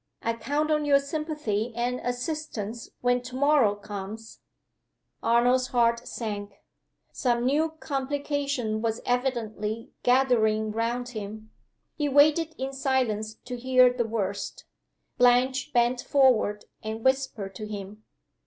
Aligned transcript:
I 0.23 0.33
count 0.33 0.71
on 0.71 0.83
your 0.83 0.97
sympathy 0.97 1.71
and 1.75 1.99
assistance 1.99 2.89
when 3.01 3.21
to 3.21 3.35
morrow 3.35 3.75
comes!" 3.75 4.39
Arnold's 5.21 5.67
heart 5.67 6.07
sank. 6.07 6.55
Some 7.11 7.45
new 7.45 7.73
complication 7.79 8.81
was 8.81 9.01
evidently 9.05 9.91
gathering 10.01 10.71
round 10.71 11.09
him. 11.09 11.51
He 11.93 12.09
waited 12.09 12.55
in 12.57 12.73
silence 12.73 13.35
to 13.45 13.55
hear 13.57 13.93
the 13.93 14.07
worst. 14.07 14.65
Blanche 15.19 15.71
bent 15.71 16.01
forward, 16.01 16.65
and 16.81 17.05
whispered 17.05 17.53
to 17.53 17.67
him. 17.67 18.03